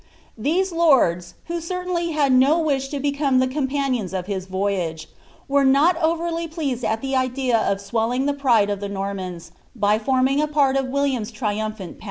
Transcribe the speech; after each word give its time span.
These 0.35 0.71
lords, 0.71 1.35
who 1.45 1.59
cenaiidy 1.59 2.13
hail 2.13 2.31
ni 2.31 2.47
Pwisb 2.47 2.89
to 2.89 2.99
become 2.99 3.37
the 3.37 3.45
companions 3.45 4.15
of 4.15 4.25
his 4.25 4.47
voyage, 4.47 5.07
were 5.47 5.63
not 5.63 5.95
over 6.01 6.27
pleased 6.47 6.81
W 6.81 6.91
Bi 6.95 6.95
the 6.99 7.15
idea 7.15 7.59
of 7.59 7.79
swelling 7.79 8.25
the 8.25 8.33
pride 8.33 8.71
of 8.71 8.79
the 8.79 8.89
Normans, 8.89 9.51
by 9.75 9.99
forming 9.99 10.41
a 10.41 10.47
part 10.47 10.75
of 10.75 10.85
r 10.85 10.89
William's 10.89 11.29
triumphant 11.29 11.77
pageant. 11.77 11.99